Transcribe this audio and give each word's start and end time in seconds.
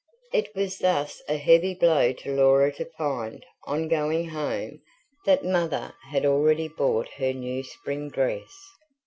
It 0.33 0.49
was 0.55 0.79
thus 0.79 1.21
a 1.29 1.37
heavy 1.37 1.75
blow 1.75 2.11
to 2.11 2.33
Laura 2.33 2.71
to 2.71 2.85
find, 2.97 3.45
on 3.65 3.87
going 3.87 4.29
home, 4.29 4.81
that 5.27 5.45
Mother 5.45 5.93
had 6.09 6.25
already 6.25 6.67
bought 6.67 7.07
her 7.17 7.33
new 7.33 7.61
spring 7.61 8.09
dress. 8.09 8.51